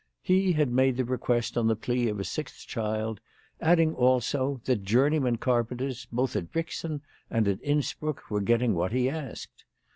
[0.23, 3.19] He had made the request on the plea of a sixth child,
[3.59, 8.93] adding also, that journeymen carpen ters both at Brixen and at Innsbruck were getting what
[8.93, 9.63] he asked.